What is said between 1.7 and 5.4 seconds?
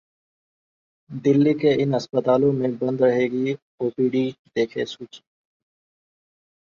इन अस्पतालों में बंद रहेगी ओपीडी, देखें सूची